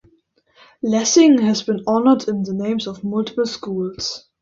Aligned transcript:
Lessing 0.81 1.37
has 1.43 1.61
been 1.61 1.83
honored 1.85 2.27
in 2.27 2.41
the 2.41 2.55
names 2.55 2.87
of 2.87 3.03
multiple 3.03 3.45
schools. 3.45 4.25